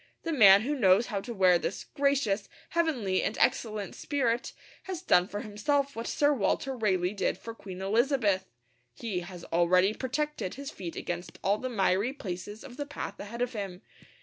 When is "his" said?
10.55-10.71